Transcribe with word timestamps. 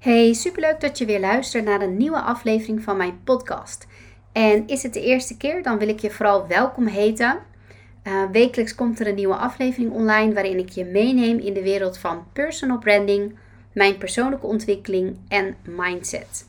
Hey, 0.00 0.32
superleuk 0.32 0.80
dat 0.80 0.98
je 0.98 1.04
weer 1.04 1.20
luistert 1.20 1.64
naar 1.64 1.80
een 1.80 1.96
nieuwe 1.96 2.20
aflevering 2.20 2.82
van 2.82 2.96
mijn 2.96 3.20
podcast. 3.24 3.86
En 4.32 4.66
is 4.66 4.82
het 4.82 4.94
de 4.94 5.02
eerste 5.02 5.36
keer, 5.36 5.62
dan 5.62 5.78
wil 5.78 5.88
ik 5.88 5.98
je 5.98 6.10
vooral 6.10 6.46
welkom 6.46 6.86
heten. 6.86 7.38
Uh, 8.04 8.22
wekelijks 8.32 8.74
komt 8.74 9.00
er 9.00 9.06
een 9.06 9.14
nieuwe 9.14 9.34
aflevering 9.34 9.92
online 9.92 10.34
waarin 10.34 10.58
ik 10.58 10.68
je 10.68 10.84
meeneem 10.84 11.38
in 11.38 11.54
de 11.54 11.62
wereld 11.62 11.98
van 11.98 12.26
personal 12.32 12.78
branding, 12.78 13.36
mijn 13.72 13.98
persoonlijke 13.98 14.46
ontwikkeling 14.46 15.16
en 15.28 15.56
mindset. 15.64 16.48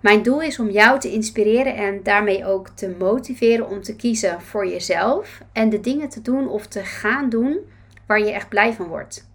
Mijn 0.00 0.22
doel 0.22 0.42
is 0.42 0.58
om 0.58 0.70
jou 0.70 1.00
te 1.00 1.12
inspireren 1.12 1.76
en 1.76 2.02
daarmee 2.02 2.46
ook 2.46 2.68
te 2.68 2.94
motiveren 2.98 3.68
om 3.68 3.82
te 3.82 3.96
kiezen 3.96 4.40
voor 4.40 4.66
jezelf 4.66 5.42
en 5.52 5.70
de 5.70 5.80
dingen 5.80 6.08
te 6.08 6.22
doen 6.22 6.48
of 6.48 6.66
te 6.66 6.84
gaan 6.84 7.28
doen 7.28 7.58
waar 8.06 8.20
je 8.20 8.32
echt 8.32 8.48
blij 8.48 8.72
van 8.72 8.86
wordt. 8.86 9.29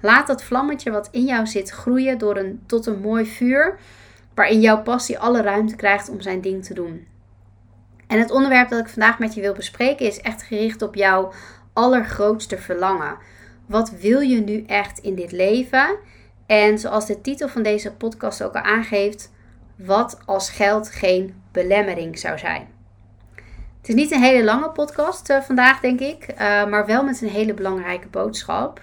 Laat 0.00 0.26
dat 0.26 0.42
vlammetje 0.42 0.90
wat 0.90 1.08
in 1.10 1.24
jou 1.24 1.46
zit 1.46 1.70
groeien 1.70 2.18
door 2.18 2.36
een, 2.36 2.62
tot 2.66 2.86
een 2.86 3.00
mooi 3.00 3.26
vuur, 3.26 3.78
waarin 4.34 4.60
jouw 4.60 4.82
passie 4.82 5.18
alle 5.18 5.42
ruimte 5.42 5.76
krijgt 5.76 6.08
om 6.08 6.20
zijn 6.20 6.40
ding 6.40 6.64
te 6.64 6.74
doen. 6.74 7.06
En 8.06 8.18
het 8.18 8.30
onderwerp 8.30 8.68
dat 8.68 8.80
ik 8.80 8.88
vandaag 8.88 9.18
met 9.18 9.34
je 9.34 9.40
wil 9.40 9.54
bespreken 9.54 10.06
is 10.06 10.20
echt 10.20 10.42
gericht 10.42 10.82
op 10.82 10.94
jouw 10.94 11.32
allergrootste 11.72 12.58
verlangen. 12.58 13.16
Wat 13.66 13.90
wil 13.90 14.20
je 14.20 14.40
nu 14.40 14.64
echt 14.66 14.98
in 14.98 15.14
dit 15.14 15.32
leven? 15.32 15.96
En 16.46 16.78
zoals 16.78 17.06
de 17.06 17.20
titel 17.20 17.48
van 17.48 17.62
deze 17.62 17.92
podcast 17.92 18.42
ook 18.42 18.54
al 18.54 18.62
aangeeft, 18.62 19.32
wat 19.76 20.18
als 20.24 20.50
geld 20.50 20.88
geen 20.88 21.42
belemmering 21.52 22.18
zou 22.18 22.38
zijn. 22.38 22.68
Het 23.78 23.88
is 23.88 23.94
niet 23.94 24.10
een 24.10 24.22
hele 24.22 24.44
lange 24.44 24.70
podcast 24.70 25.30
uh, 25.30 25.40
vandaag, 25.40 25.80
denk 25.80 26.00
ik, 26.00 26.26
uh, 26.30 26.38
maar 26.66 26.86
wel 26.86 27.04
met 27.04 27.22
een 27.22 27.28
hele 27.28 27.54
belangrijke 27.54 28.08
boodschap. 28.08 28.80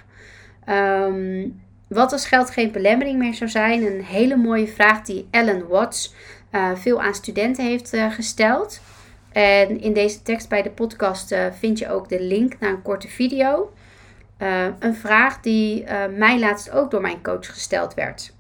Ehm, 0.66 1.48
wat 1.88 2.12
als 2.12 2.26
geld 2.26 2.49
geen 2.49 2.72
belemmering 2.72 3.17
meer 3.17 3.34
zou 3.34 3.49
zijn? 3.49 3.84
Een 3.84 4.03
hele 4.03 4.35
mooie 4.35 4.67
vraag 4.67 5.02
die 5.02 5.27
Ellen 5.31 5.67
Watts 5.67 6.13
uh, 6.52 6.76
veel 6.76 7.02
aan 7.02 7.13
studenten 7.13 7.66
heeft 7.66 7.94
uh, 7.94 8.11
gesteld. 8.11 8.81
En 9.31 9.81
in 9.81 9.94
deze 9.94 10.22
tekst 10.22 10.50
bij 10.50 10.61
de 10.61 10.70
podcast 10.70 11.31
uh, 11.31 11.45
vind 11.52 11.80
je 11.80 11.89
ook 11.89 12.09
de 12.09 12.22
link 12.22 12.59
naar 12.59 12.70
een 12.70 12.81
korte 12.81 13.08
video. 13.08 13.73
een 14.80 14.95
vraag 14.95 15.39
die 15.39 15.86
mij 16.17 16.39
laatst 16.39 16.72
ook 16.72 16.92
door 16.92 17.02
mijn 17.02 17.23
coach 17.23 17.45
gesteld 17.45 17.94
werd. 17.94 18.33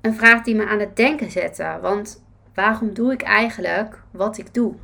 Een 0.00 0.14
vraag 0.14 0.42
die 0.42 0.54
me 0.54 0.66
aan 0.66 0.80
het 0.80 0.96
denken 0.96 1.30
zette. 1.30 1.78
Want 1.80 2.22
waarom 2.54 2.94
doe 2.94 3.12
ik 3.12 3.22
eigenlijk 3.22 4.02
wat 4.10 4.38
ik 4.38 4.54
doe? 4.54 4.74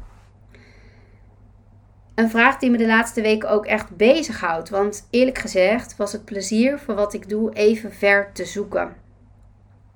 Een 2.18 2.30
vraag 2.30 2.58
die 2.58 2.70
me 2.70 2.76
de 2.76 2.86
laatste 2.86 3.20
weken 3.20 3.50
ook 3.50 3.66
echt 3.66 3.96
bezighoudt. 3.96 4.68
Want 4.68 5.06
eerlijk 5.10 5.38
gezegd 5.38 5.96
was 5.96 6.12
het 6.12 6.24
plezier 6.24 6.78
voor 6.78 6.94
wat 6.94 7.14
ik 7.14 7.28
doe 7.28 7.52
even 7.52 7.92
ver 7.92 8.30
te 8.32 8.44
zoeken. 8.44 8.96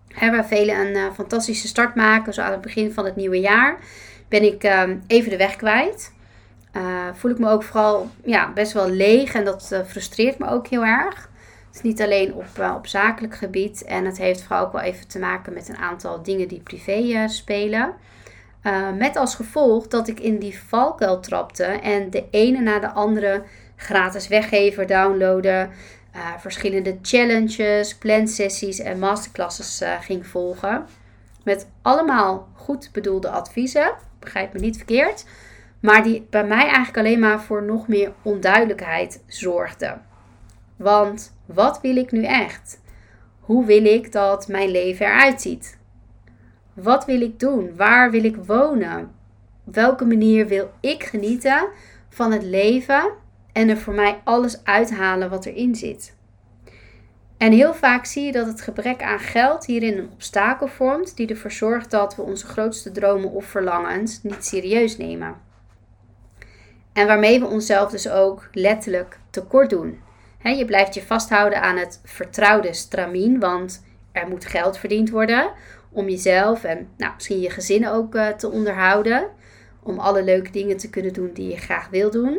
Hè, 0.09 0.31
waar 0.31 0.47
velen 0.47 0.81
een 0.81 0.97
uh, 0.97 1.13
fantastische 1.13 1.67
start 1.67 1.95
maken, 1.95 2.35
zo 2.35 2.41
aan 2.41 2.53
het 2.53 2.61
begin 2.61 2.93
van 2.93 3.05
het 3.05 3.17
nieuwe 3.17 3.41
jaar, 3.41 3.79
ben 4.29 4.43
ik 4.43 4.65
uh, 4.65 4.83
even 5.07 5.31
de 5.31 5.37
weg 5.37 5.57
kwijt. 5.57 6.13
Uh, 6.77 7.09
voel 7.13 7.31
ik 7.31 7.39
me 7.39 7.49
ook 7.49 7.63
vooral 7.63 8.11
ja, 8.25 8.53
best 8.53 8.73
wel 8.73 8.91
leeg 8.91 9.35
en 9.35 9.45
dat 9.45 9.73
eh, 9.73 9.81
frustreert 9.87 10.39
me 10.39 10.49
ook 10.49 10.67
heel 10.67 10.85
erg. 10.85 11.31
Het 11.67 11.75
is 11.75 11.83
niet 11.83 12.03
alleen 12.03 12.35
op, 12.35 12.75
op 12.77 12.87
zakelijk 12.87 13.35
gebied 13.35 13.85
en 13.85 14.05
het 14.05 14.19
heeft 14.19 14.43
vooral 14.43 14.67
ook 14.67 14.73
wel 14.73 14.83
even 14.83 15.09
te 15.09 15.19
maken 15.19 15.53
met 15.53 15.69
een 15.69 15.77
aantal 15.77 16.23
dingen 16.23 16.49
die 16.49 16.61
privé 16.61 17.29
spelen. 17.29 17.95
Uh, 18.63 18.93
met 18.93 19.17
als 19.17 19.35
gevolg 19.35 19.89
dat 19.89 20.09
ik 20.09 20.21
in 20.21 20.39
die 20.39 20.59
valkuil 20.59 21.21
trapte 21.21 21.65
en 21.65 22.11
de 22.11 22.25
ene 22.31 22.61
na 22.61 22.79
de 22.79 22.91
andere 22.91 23.43
gratis 23.77 24.29
weggever 24.29 24.87
downloaden, 24.87 25.71
uh, 26.17 26.39
verschillende 26.39 26.99
challenges, 27.03 27.97
plansessies 27.99 28.79
en 28.79 28.99
masterclasses 28.99 29.83
uh, 29.83 30.01
ging 30.01 30.27
volgen. 30.27 30.87
Met 31.45 31.69
allemaal 31.83 32.49
goed 32.55 32.91
bedoelde 32.93 33.31
adviezen, 33.31 33.93
begrijp 34.19 34.53
me 34.53 34.59
niet 34.59 34.77
verkeerd, 34.77 35.25
maar 35.81 36.03
die 36.03 36.27
bij 36.31 36.45
mij 36.45 36.65
eigenlijk 36.65 36.99
alleen 36.99 37.21
maar 37.21 37.41
voor 37.41 37.63
nog 37.63 37.89
meer 37.89 38.13
onduidelijkheid 38.23 39.23
zorgden. 39.27 40.03
Want 40.77 41.35
wat 41.47 41.81
wil 41.81 41.97
ik 41.97 42.13
nu 42.13 42.25
echt? 42.25 42.81
Hoe 43.41 43.65
wil 43.65 43.85
ik 43.85 44.13
dat 44.13 44.49
mijn 44.49 44.71
leven 44.71 45.07
eruit 45.07 45.41
ziet? 45.41 45.81
Wat 46.73 47.05
wil 47.05 47.21
ik 47.21 47.41
doen? 47.41 47.77
Waar 47.77 48.11
wil 48.11 48.25
ik 48.25 48.37
wonen? 48.37 49.11
Welke 49.65 50.05
manier 50.05 50.47
wil 50.47 50.71
ik 50.81 51.03
genieten 51.03 51.69
van 52.09 52.33
het 52.33 52.43
leven 52.43 53.13
en 53.53 53.69
er 53.69 53.77
voor 53.77 53.95
mij 53.95 54.21
alles 54.25 54.65
uithalen 54.65 55.31
wat 55.31 55.47
erin 55.47 55.75
zit? 55.75 56.17
En 57.37 57.53
heel 57.53 57.75
vaak 57.75 58.05
zie 58.05 58.25
je 58.25 58.33
dat 58.33 58.47
het 58.47 58.61
gebrek 58.61 59.03
aan 59.03 59.19
geld 59.19 59.67
hierin 59.67 59.99
een 59.99 60.11
obstakel 60.13 60.67
vormt 60.67 61.17
die 61.17 61.27
ervoor 61.27 61.51
zorgt 61.51 61.91
dat 61.91 62.17
we 62.17 62.23
onze 62.23 62.47
grootste 62.47 62.91
dromen 62.91 63.31
of 63.31 63.45
verlangens 63.45 64.23
niet 64.23 64.45
serieus 64.45 64.97
nemen. 64.97 65.35
En 66.93 67.07
waarmee 67.07 67.41
we 67.41 67.47
onszelf 67.47 67.91
dus 67.91 68.09
ook 68.09 68.49
letterlijk 68.53 69.19
tekort 69.31 69.71
doen. 69.71 70.01
je 70.43 70.65
blijft 70.65 70.95
je 70.95 71.03
vasthouden 71.03 71.63
aan 71.63 71.77
het 71.77 72.01
vertrouwde 72.05 72.73
stramien, 72.73 73.41
want 73.41 73.85
er 74.13 74.29
moet 74.29 74.45
geld 74.45 74.79
verdiend 74.79 75.11
worden 75.11 75.51
om 75.93 76.09
jezelf 76.09 76.65
en 76.65 76.89
nou, 76.97 77.13
misschien 77.15 77.41
je 77.41 77.51
gezin 77.51 77.89
ook 77.89 78.15
uh, 78.15 78.29
te 78.29 78.51
onderhouden. 78.51 79.29
Om 79.83 79.99
alle 79.99 80.25
leuke 80.25 80.51
dingen 80.51 80.77
te 80.77 80.91
kunnen 80.91 81.13
doen 81.13 81.31
die 81.33 81.49
je 81.49 81.57
graag 81.57 81.89
wil 81.89 82.11
doen. 82.11 82.39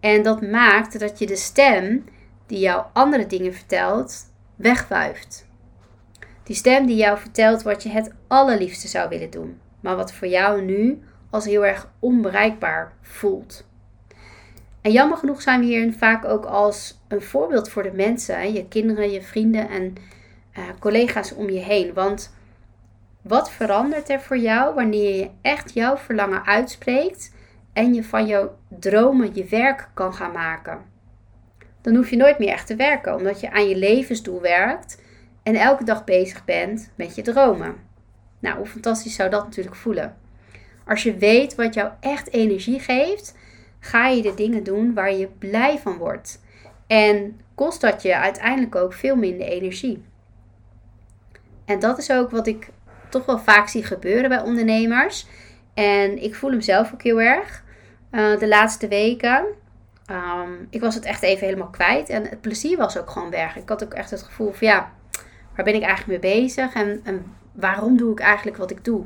En 0.00 0.22
dat 0.22 0.42
maakt 0.42 1.00
dat 1.00 1.18
je 1.18 1.26
de 1.26 1.36
stem 1.36 2.04
die 2.46 2.58
jou 2.58 2.84
andere 2.92 3.26
dingen 3.26 3.54
vertelt, 3.54 4.16
wegwuift. 4.56 5.46
Die 6.42 6.56
stem 6.56 6.86
die 6.86 6.96
jou 6.96 7.18
vertelt 7.18 7.62
wat 7.62 7.82
je 7.82 7.88
het 7.88 8.12
allerliefste 8.28 8.88
zou 8.88 9.08
willen 9.08 9.30
doen, 9.30 9.60
maar 9.80 9.96
wat 9.96 10.12
voor 10.12 10.28
jou 10.28 10.62
nu 10.62 11.02
als 11.30 11.44
heel 11.44 11.66
erg 11.66 11.90
onbereikbaar 11.98 12.92
voelt. 13.00 13.66
En 14.80 14.92
jammer 14.92 15.18
genoeg 15.18 15.42
zijn 15.42 15.60
we 15.60 15.66
hier 15.66 15.92
vaak 15.92 16.24
ook 16.24 16.44
als 16.44 17.00
een 17.08 17.22
voorbeeld 17.22 17.68
voor 17.68 17.82
de 17.82 17.92
mensen, 17.92 18.52
je 18.52 18.68
kinderen, 18.68 19.10
je 19.10 19.22
vrienden 19.22 19.68
en 19.68 19.94
uh, 20.58 20.64
collega's 20.78 21.34
om 21.34 21.50
je 21.50 21.60
heen. 21.60 21.94
Want 21.94 22.34
wat 23.24 23.50
verandert 23.50 24.08
er 24.08 24.20
voor 24.20 24.38
jou 24.38 24.74
wanneer 24.74 25.16
je 25.16 25.30
echt 25.42 25.74
jouw 25.74 25.96
verlangen 25.96 26.46
uitspreekt 26.46 27.34
en 27.72 27.94
je 27.94 28.04
van 28.04 28.26
jouw 28.26 28.58
dromen 28.68 29.34
je 29.34 29.44
werk 29.44 29.88
kan 29.94 30.14
gaan 30.14 30.32
maken? 30.32 30.78
Dan 31.80 31.94
hoef 31.94 32.10
je 32.10 32.16
nooit 32.16 32.38
meer 32.38 32.48
echt 32.48 32.66
te 32.66 32.76
werken, 32.76 33.14
omdat 33.14 33.40
je 33.40 33.50
aan 33.50 33.68
je 33.68 33.76
levensdoel 33.76 34.40
werkt 34.40 35.02
en 35.42 35.54
elke 35.54 35.84
dag 35.84 36.04
bezig 36.04 36.44
bent 36.44 36.92
met 36.94 37.14
je 37.14 37.22
dromen. 37.22 37.76
Nou, 38.38 38.56
hoe 38.56 38.66
fantastisch 38.66 39.14
zou 39.14 39.30
dat 39.30 39.44
natuurlijk 39.44 39.76
voelen? 39.76 40.16
Als 40.86 41.02
je 41.02 41.16
weet 41.16 41.54
wat 41.54 41.74
jou 41.74 41.90
echt 42.00 42.32
energie 42.32 42.80
geeft, 42.80 43.36
ga 43.78 44.08
je 44.08 44.22
de 44.22 44.34
dingen 44.34 44.64
doen 44.64 44.94
waar 44.94 45.12
je 45.12 45.28
blij 45.38 45.78
van 45.78 45.96
wordt. 45.96 46.42
En 46.86 47.40
kost 47.54 47.80
dat 47.80 48.02
je 48.02 48.16
uiteindelijk 48.16 48.74
ook 48.74 48.92
veel 48.92 49.16
minder 49.16 49.46
energie. 49.46 50.04
En 51.64 51.78
dat 51.78 51.98
is 51.98 52.10
ook 52.10 52.30
wat 52.30 52.46
ik 52.46 52.68
toch 53.14 53.26
wel 53.26 53.38
vaak 53.38 53.68
zie 53.68 53.84
gebeuren 53.84 54.28
bij 54.28 54.42
ondernemers. 54.42 55.26
En 55.74 56.22
ik 56.22 56.34
voel 56.34 56.50
hem 56.50 56.60
zelf 56.60 56.92
ook 56.92 57.02
heel 57.02 57.20
erg 57.20 57.62
uh, 58.12 58.38
de 58.38 58.48
laatste 58.48 58.88
weken. 58.88 59.44
Um, 60.10 60.66
ik 60.70 60.80
was 60.80 60.94
het 60.94 61.04
echt 61.04 61.22
even 61.22 61.46
helemaal 61.46 61.70
kwijt. 61.70 62.08
En 62.08 62.22
het 62.22 62.40
plezier 62.40 62.76
was 62.76 62.98
ook 62.98 63.10
gewoon 63.10 63.30
weg. 63.30 63.56
Ik 63.56 63.68
had 63.68 63.84
ook 63.84 63.94
echt 63.94 64.10
het 64.10 64.22
gevoel 64.22 64.52
van 64.52 64.66
ja, 64.66 64.92
waar 65.56 65.64
ben 65.64 65.74
ik 65.74 65.82
eigenlijk 65.82 66.22
mee 66.22 66.32
bezig? 66.32 66.74
En, 66.74 67.00
en 67.04 67.24
waarom 67.52 67.96
doe 67.96 68.12
ik 68.12 68.20
eigenlijk 68.20 68.56
wat 68.56 68.70
ik 68.70 68.84
doe? 68.84 69.04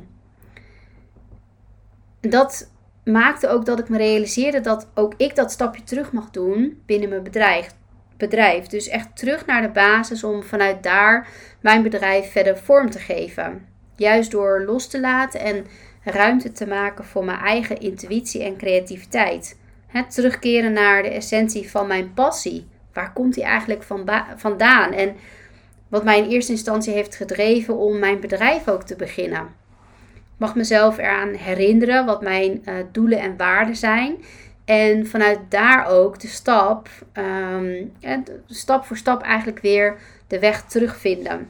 Dat 2.20 2.70
maakte 3.04 3.48
ook 3.48 3.64
dat 3.64 3.78
ik 3.78 3.88
me 3.88 3.96
realiseerde 3.96 4.60
dat 4.60 4.90
ook 4.94 5.14
ik 5.16 5.34
dat 5.34 5.52
stapje 5.52 5.82
terug 5.82 6.12
mag 6.12 6.30
doen 6.30 6.82
binnen 6.86 7.08
mijn 7.08 7.22
bedrijf. 7.22 7.70
bedrijf. 8.16 8.66
Dus 8.66 8.88
echt 8.88 9.16
terug 9.16 9.46
naar 9.46 9.62
de 9.62 9.70
basis 9.70 10.24
om 10.24 10.42
vanuit 10.42 10.82
daar 10.82 11.28
mijn 11.60 11.82
bedrijf 11.82 12.30
verder 12.30 12.58
vorm 12.58 12.90
te 12.90 12.98
geven. 12.98 13.67
Juist 13.98 14.30
door 14.30 14.62
los 14.66 14.86
te 14.86 15.00
laten 15.00 15.40
en 15.40 15.66
ruimte 16.04 16.52
te 16.52 16.66
maken 16.66 17.04
voor 17.04 17.24
mijn 17.24 17.38
eigen 17.38 17.80
intuïtie 17.80 18.42
en 18.42 18.56
creativiteit. 18.56 19.58
Het 19.86 20.14
terugkeren 20.14 20.72
naar 20.72 21.02
de 21.02 21.08
essentie 21.08 21.70
van 21.70 21.86
mijn 21.86 22.14
passie. 22.14 22.66
Waar 22.92 23.12
komt 23.12 23.34
die 23.34 23.44
eigenlijk 23.44 23.82
van 23.82 24.10
vandaan? 24.36 24.92
En 24.92 25.16
wat 25.88 26.04
mij 26.04 26.18
in 26.18 26.28
eerste 26.28 26.52
instantie 26.52 26.92
heeft 26.92 27.14
gedreven 27.14 27.76
om 27.76 27.98
mijn 27.98 28.20
bedrijf 28.20 28.68
ook 28.68 28.82
te 28.82 28.96
beginnen. 28.96 29.42
Ik 30.14 30.44
mag 30.44 30.54
mezelf 30.54 30.98
eraan 30.98 31.34
herinneren 31.34 32.06
wat 32.06 32.22
mijn 32.22 32.62
uh, 32.64 32.74
doelen 32.92 33.18
en 33.18 33.36
waarden 33.36 33.76
zijn. 33.76 34.16
En 34.64 35.06
vanuit 35.06 35.38
daar 35.48 35.86
ook 35.86 36.20
de 36.20 36.28
stap, 36.28 36.88
um, 37.12 37.92
stap 38.46 38.84
voor 38.84 38.96
stap 38.96 39.22
eigenlijk 39.22 39.60
weer 39.60 39.96
de 40.26 40.38
weg 40.38 40.62
terugvinden. 40.62 41.48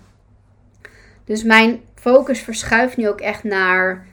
Dus 1.25 1.43
mijn 1.43 1.81
focus 2.01 2.41
verschuift 2.41 2.97
nu 2.97 3.09
ook 3.09 3.21
echt 3.21 3.45
naar 3.45 4.07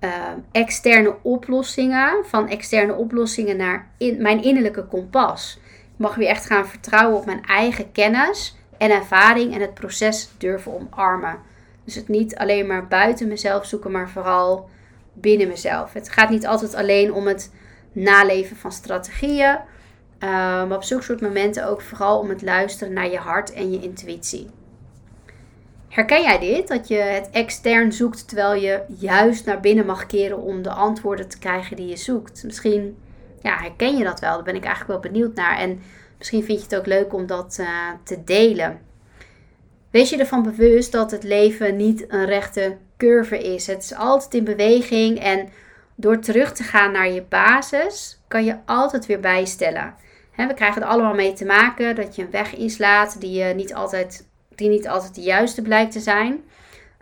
uh, 0.00 0.10
externe 0.52 1.16
oplossingen. 1.22 2.24
Van 2.24 2.48
externe 2.48 2.94
oplossingen 2.94 3.56
naar 3.56 3.90
in, 3.98 4.22
mijn 4.22 4.42
innerlijke 4.42 4.84
kompas. 4.84 5.58
Ik 5.64 6.00
mag 6.00 6.14
weer 6.14 6.28
echt 6.28 6.46
gaan 6.46 6.66
vertrouwen 6.66 7.18
op 7.18 7.26
mijn 7.26 7.44
eigen 7.44 7.92
kennis 7.92 8.56
en 8.78 8.90
ervaring 8.90 9.54
en 9.54 9.60
het 9.60 9.74
proces 9.74 10.30
durven 10.38 10.72
omarmen. 10.72 11.38
Dus 11.84 11.94
het 11.94 12.08
niet 12.08 12.36
alleen 12.36 12.66
maar 12.66 12.86
buiten 12.86 13.28
mezelf 13.28 13.66
zoeken, 13.66 13.90
maar 13.90 14.10
vooral 14.10 14.68
binnen 15.12 15.48
mezelf. 15.48 15.92
Het 15.92 16.10
gaat 16.10 16.30
niet 16.30 16.46
altijd 16.46 16.74
alleen 16.74 17.12
om 17.12 17.26
het 17.26 17.52
naleven 17.92 18.56
van 18.56 18.72
strategieën, 18.72 19.58
uh, 20.18 20.30
maar 20.68 20.76
op 20.76 20.82
zulke 20.82 21.04
soort 21.04 21.20
momenten 21.20 21.68
ook 21.68 21.80
vooral 21.80 22.18
om 22.18 22.28
het 22.28 22.42
luisteren 22.42 22.92
naar 22.92 23.10
je 23.10 23.18
hart 23.18 23.52
en 23.52 23.72
je 23.72 23.80
intuïtie. 23.80 24.50
Herken 25.94 26.22
jij 26.22 26.38
dit? 26.38 26.68
Dat 26.68 26.88
je 26.88 26.96
het 26.96 27.30
extern 27.30 27.92
zoekt 27.92 28.28
terwijl 28.28 28.62
je 28.62 28.82
juist 28.98 29.44
naar 29.44 29.60
binnen 29.60 29.86
mag 29.86 30.06
keren 30.06 30.42
om 30.42 30.62
de 30.62 30.70
antwoorden 30.70 31.28
te 31.28 31.38
krijgen 31.38 31.76
die 31.76 31.86
je 31.86 31.96
zoekt. 31.96 32.44
Misschien 32.44 32.96
ja, 33.42 33.56
herken 33.56 33.96
je 33.96 34.04
dat 34.04 34.20
wel. 34.20 34.34
Daar 34.34 34.42
ben 34.42 34.54
ik 34.54 34.64
eigenlijk 34.64 35.02
wel 35.02 35.12
benieuwd 35.12 35.34
naar. 35.34 35.58
En 35.58 35.82
misschien 36.18 36.44
vind 36.44 36.58
je 36.58 36.64
het 36.64 36.76
ook 36.76 36.86
leuk 36.86 37.12
om 37.12 37.26
dat 37.26 37.56
uh, 37.60 37.68
te 38.02 38.24
delen. 38.24 38.80
Wees 39.90 40.10
je 40.10 40.16
ervan 40.16 40.42
bewust 40.42 40.92
dat 40.92 41.10
het 41.10 41.22
leven 41.22 41.76
niet 41.76 42.04
een 42.08 42.26
rechte 42.26 42.76
curve 42.96 43.42
is. 43.54 43.66
Het 43.66 43.82
is 43.82 43.94
altijd 43.94 44.34
in 44.34 44.44
beweging 44.44 45.20
en 45.20 45.48
door 45.94 46.18
terug 46.18 46.52
te 46.52 46.62
gaan 46.62 46.92
naar 46.92 47.10
je 47.10 47.22
basis 47.22 48.20
kan 48.28 48.44
je 48.44 48.56
altijd 48.64 49.06
weer 49.06 49.20
bijstellen. 49.20 49.94
we 50.36 50.54
krijgen 50.54 50.82
er 50.82 50.88
allemaal 50.88 51.14
mee 51.14 51.32
te 51.32 51.44
maken 51.44 51.94
dat 51.94 52.16
je 52.16 52.22
een 52.22 52.30
weg 52.30 52.56
inslaat 52.56 53.20
die, 53.20 53.44
je 53.44 53.54
niet, 53.54 53.74
altijd, 53.74 54.26
die 54.56 54.68
niet 54.68 54.88
altijd 54.88 55.14
de 55.14 55.20
juiste 55.20 55.62
blijkt 55.62 55.92
te 55.92 56.00
zijn. 56.00 56.44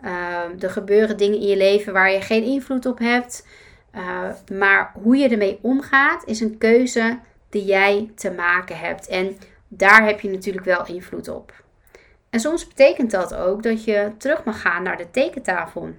Uh, 0.05 0.63
er 0.63 0.69
gebeuren 0.69 1.17
dingen 1.17 1.39
in 1.39 1.47
je 1.47 1.57
leven 1.57 1.93
waar 1.93 2.11
je 2.11 2.21
geen 2.21 2.43
invloed 2.43 2.85
op 2.85 2.99
hebt. 2.99 3.47
Uh, 3.95 4.29
maar 4.57 4.91
hoe 5.01 5.17
je 5.17 5.29
ermee 5.29 5.59
omgaat 5.61 6.25
is 6.25 6.39
een 6.39 6.57
keuze 6.57 7.19
die 7.49 7.65
jij 7.65 8.11
te 8.15 8.31
maken 8.31 8.77
hebt. 8.77 9.07
En 9.07 9.37
daar 9.67 10.05
heb 10.05 10.19
je 10.19 10.29
natuurlijk 10.29 10.65
wel 10.65 10.85
invloed 10.85 11.27
op. 11.27 11.63
En 12.29 12.39
soms 12.39 12.67
betekent 12.67 13.11
dat 13.11 13.33
ook 13.35 13.63
dat 13.63 13.83
je 13.83 14.11
terug 14.17 14.43
mag 14.43 14.61
gaan 14.61 14.83
naar 14.83 14.97
de 14.97 15.11
tekentafel. 15.11 15.89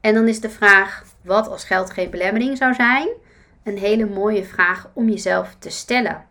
En 0.00 0.14
dan 0.14 0.28
is 0.28 0.40
de 0.40 0.50
vraag: 0.50 1.04
wat 1.22 1.48
als 1.48 1.64
geld 1.64 1.90
geen 1.90 2.10
belemmering 2.10 2.56
zou 2.56 2.74
zijn? 2.74 3.08
Een 3.62 3.78
hele 3.78 4.06
mooie 4.06 4.44
vraag 4.44 4.90
om 4.92 5.08
jezelf 5.08 5.56
te 5.58 5.70
stellen. 5.70 6.24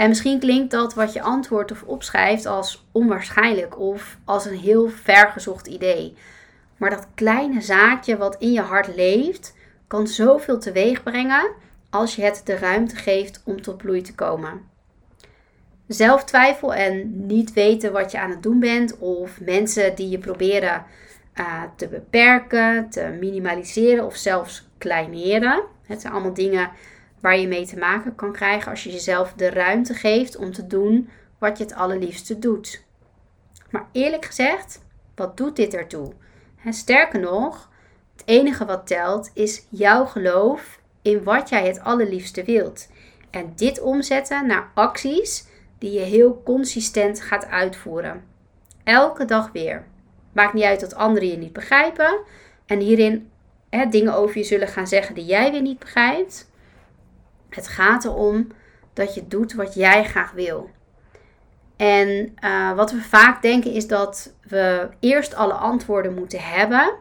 En 0.00 0.08
misschien 0.08 0.38
klinkt 0.38 0.70
dat 0.70 0.94
wat 0.94 1.12
je 1.12 1.22
antwoordt 1.22 1.72
of 1.72 1.82
opschrijft 1.82 2.46
als 2.46 2.86
onwaarschijnlijk 2.92 3.78
of 3.78 4.18
als 4.24 4.44
een 4.44 4.58
heel 4.58 4.88
vergezocht 4.88 5.66
idee. 5.66 6.16
Maar 6.76 6.90
dat 6.90 7.08
kleine 7.14 7.60
zaadje 7.60 8.16
wat 8.16 8.36
in 8.38 8.52
je 8.52 8.60
hart 8.60 8.96
leeft, 8.96 9.56
kan 9.86 10.06
zoveel 10.06 10.58
teweeg 10.58 11.02
brengen 11.02 11.50
als 11.90 12.16
je 12.16 12.22
het 12.22 12.42
de 12.44 12.56
ruimte 12.56 12.96
geeft 12.96 13.42
om 13.44 13.62
tot 13.62 13.76
bloei 13.76 14.02
te 14.02 14.14
komen. 14.14 14.60
Zelftwijfel 15.86 16.74
en 16.74 17.26
niet 17.26 17.52
weten 17.52 17.92
wat 17.92 18.10
je 18.10 18.20
aan 18.20 18.30
het 18.30 18.42
doen 18.42 18.60
bent, 18.60 18.98
of 18.98 19.40
mensen 19.40 19.94
die 19.94 20.08
je 20.08 20.18
proberen 20.18 20.84
uh, 21.34 21.62
te 21.76 21.88
beperken, 21.88 22.90
te 22.90 23.16
minimaliseren 23.20 24.04
of 24.06 24.16
zelfs 24.16 24.68
kleineren. 24.78 25.62
Het 25.86 26.00
zijn 26.00 26.12
allemaal 26.12 26.34
dingen 26.34 26.70
waar 27.20 27.38
je 27.38 27.48
mee 27.48 27.66
te 27.66 27.78
maken 27.78 28.14
kan 28.14 28.32
krijgen 28.32 28.70
als 28.70 28.84
je 28.84 28.90
jezelf 28.90 29.32
de 29.32 29.50
ruimte 29.50 29.94
geeft 29.94 30.36
om 30.36 30.52
te 30.52 30.66
doen 30.66 31.08
wat 31.38 31.58
je 31.58 31.64
het 31.64 31.74
allerliefste 31.74 32.38
doet. 32.38 32.84
Maar 33.70 33.86
eerlijk 33.92 34.24
gezegd, 34.24 34.80
wat 35.14 35.36
doet 35.36 35.56
dit 35.56 35.74
ertoe? 35.74 36.12
sterker 36.70 37.20
nog, 37.20 37.70
het 38.12 38.22
enige 38.24 38.64
wat 38.64 38.86
telt 38.86 39.30
is 39.34 39.66
jouw 39.68 40.04
geloof 40.04 40.80
in 41.02 41.24
wat 41.24 41.48
jij 41.48 41.66
het 41.66 41.80
allerliefste 41.80 42.44
wilt. 42.44 42.88
En 43.30 43.52
dit 43.56 43.80
omzetten 43.80 44.46
naar 44.46 44.70
acties 44.74 45.46
die 45.78 45.92
je 45.92 46.00
heel 46.00 46.42
consistent 46.44 47.20
gaat 47.20 47.46
uitvoeren. 47.46 48.24
Elke 48.84 49.24
dag 49.24 49.52
weer. 49.52 49.84
Maakt 50.32 50.52
niet 50.52 50.64
uit 50.64 50.80
dat 50.80 50.94
anderen 50.94 51.28
je 51.28 51.36
niet 51.36 51.52
begrijpen. 51.52 52.20
En 52.66 52.80
hierin 52.80 53.30
hè, 53.70 53.86
dingen 53.86 54.14
over 54.14 54.38
je 54.38 54.44
zullen 54.44 54.68
gaan 54.68 54.86
zeggen 54.86 55.14
die 55.14 55.24
jij 55.24 55.50
weer 55.50 55.62
niet 55.62 55.78
begrijpt. 55.78 56.49
Het 57.50 57.68
gaat 57.68 58.04
erom 58.04 58.46
dat 58.92 59.14
je 59.14 59.28
doet 59.28 59.52
wat 59.52 59.74
jij 59.74 60.04
graag 60.04 60.32
wil. 60.32 60.70
En 61.76 62.36
uh, 62.44 62.72
wat 62.72 62.92
we 62.92 63.00
vaak 63.00 63.42
denken 63.42 63.72
is 63.72 63.86
dat 63.86 64.34
we 64.42 64.88
eerst 65.00 65.34
alle 65.34 65.52
antwoorden 65.52 66.14
moeten 66.14 66.40
hebben. 66.40 66.94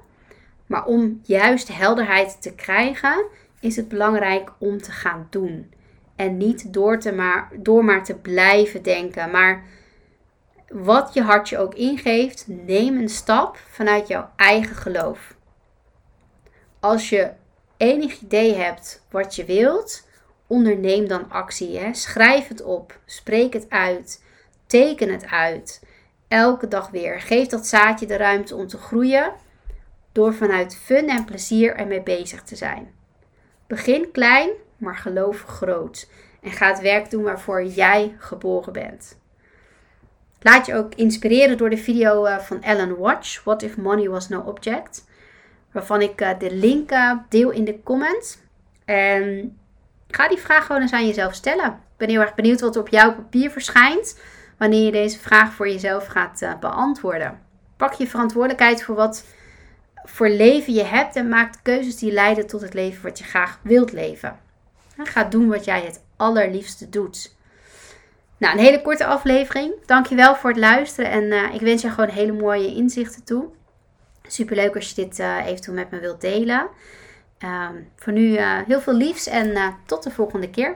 Maar 0.66 0.86
om 0.86 1.20
juist 1.24 1.68
helderheid 1.68 2.42
te 2.42 2.56
krijgen, 2.56 3.26
is 3.60 3.76
het 3.76 3.88
belangrijk 3.88 4.52
om 4.58 4.82
te 4.82 4.92
gaan 4.92 5.28
doen. 5.30 5.74
En 6.16 6.38
niet 6.38 6.74
door, 6.74 7.00
te 7.00 7.12
maar, 7.12 7.50
door 7.56 7.86
maar 7.86 8.04
te 8.04 8.16
blijven 8.16 8.84
denken. 8.84 9.32
Maar 9.32 9.64
wat 10.70 11.14
je 11.14 11.22
hart 11.22 11.50
je 11.50 11.58
ook 11.58 11.74
ingeeft, 11.76 12.46
neem 12.48 12.98
een 12.98 13.10
stap 13.10 13.58
vanuit 13.70 14.08
jouw 14.08 14.30
eigen 14.36 14.76
geloof. 14.76 15.36
Als 16.80 17.10
je 17.10 17.32
enig 17.78 18.20
idee 18.20 18.56
hebt 18.56 19.06
wat 19.10 19.36
je 19.36 19.46
wilt, 19.46 20.08
onderneem 20.50 21.08
dan 21.08 21.30
actie. 21.30 21.78
Hè? 21.78 21.94
Schrijf 21.94 22.48
het 22.48 22.64
op, 22.64 23.00
spreek 23.06 23.54
het 23.54 23.70
uit, 23.70 24.24
teken 24.68 25.12
het 25.12 25.26
uit. 25.26 25.84
Elke 26.28 26.68
dag 26.68 26.90
weer. 26.90 27.22
Geef 27.22 27.48
dat 27.48 27.68
zaadje 27.68 28.06
de 28.06 28.18
ruimte 28.18 28.56
om 28.56 28.68
te 28.68 28.78
groeien 28.78 29.34
door 30.12 30.34
vanuit 30.34 30.76
fun 30.76 31.10
en 31.10 31.26
plezier 31.26 31.76
ermee 31.76 32.02
bezig 32.02 32.44
te 32.44 32.56
zijn. 32.56 32.94
Begin 33.68 34.12
klein, 34.12 34.50
maar 34.78 34.96
geloof 34.96 35.44
groot. 35.44 36.10
En 36.42 36.52
ga 36.52 36.68
het 36.68 36.82
werk 36.82 37.10
doen 37.10 37.24
waarvoor 37.24 37.66
jij 37.66 38.16
geboren 38.18 38.74
bent. 38.74 39.18
Laat 40.42 40.66
je 40.66 40.76
ook 40.76 40.96
inspireren 40.96 41.58
door 41.58 41.70
de 41.70 41.78
video 41.78 42.26
eh, 42.26 42.40
van 42.40 42.62
Ellen 42.62 42.98
Watch, 42.98 43.44
What 43.44 43.62
If 43.62 43.78
Money 43.78 44.10
Was 44.10 44.30
No 44.30 44.40
Object. 44.40 45.08
Waarvan 45.72 46.02
ik 46.02 46.22
eh, 46.22 46.40
de 46.40 46.52
link 46.52 46.90
eh, 46.90 47.12
deel 47.30 47.50
in 47.50 47.64
de 47.64 47.84
comments. 47.84 48.38
En 48.86 49.58
ga 50.16 50.28
die 50.28 50.38
vraag 50.38 50.66
gewoon 50.66 50.82
eens 50.82 50.94
aan 50.94 51.08
jezelf 51.08 51.34
stellen. 51.34 51.66
Ik 51.66 51.98
ben 51.98 52.10
heel 52.10 52.22
erg 52.22 52.36
benieuwd 52.36 52.62
wat 52.62 52.76
er 52.76 52.82
op 52.82 52.88
jouw 52.88 53.14
papier 53.14 53.52
verschijnt 53.52 54.20
wanneer 54.58 54.86
je 54.86 54.92
deze 54.92 55.20
vraag 55.20 55.54
voor 55.54 55.70
jezelf 55.70 56.06
gaat 56.06 56.56
beantwoorden. 56.60 57.40
Pak 57.78 57.94
je 57.94 58.08
verantwoordelijkheid 58.08 58.84
voor 58.84 58.96
wat 58.96 59.26
voor 60.04 60.30
leven 60.30 60.74
je 60.74 60.84
hebt 60.84 61.16
en 61.16 61.30
maak 61.30 61.54
keuzes 61.64 61.96
die 61.96 62.12
leiden 62.12 62.48
tot 62.48 62.62
het 62.62 62.74
leven 62.74 63.04
wat 63.04 63.18
je 63.18 63.24
graag 63.24 63.60
wilt 63.62 63.92
leven. 63.92 64.40
Ga 64.98 65.24
doen 65.24 65.48
wat 65.48 65.66
jij 65.66 65.82
het 65.82 66.02
allerliefste 66.18 66.90
doet. 66.90 67.36
Nou, 68.38 68.58
een 68.58 68.64
hele 68.64 68.82
korte 68.82 69.06
aflevering. 69.06 69.74
Dankjewel 69.86 70.36
voor 70.36 70.50
het 70.50 70.60
luisteren 70.60 71.12
en 71.12 71.24
uh, 71.24 71.54
ik 71.54 71.62
wens 71.62 71.82
je 71.82 71.90
gewoon 71.90 72.10
hele 72.10 72.32
mooie 72.32 72.76
inzichten 72.76 73.24
toe. 73.24 73.46
Superleuk 74.28 74.76
als 74.76 74.90
je 74.90 74.96
dit 74.96 75.20
uh, 75.20 75.46
eventueel 75.46 75.76
met 75.76 75.92
me 75.92 76.00
wilt 76.00 76.22
delen. 76.22 76.68
Um, 77.44 77.90
voor 77.96 78.14
nu 78.14 78.22
uh, 78.22 78.58
heel 78.68 78.82
veel 78.82 78.94
liefs 78.94 79.28
en 79.28 79.76
tot 79.86 80.04
de 80.04 80.12
volgende 80.12 80.50
keer. 80.50 80.76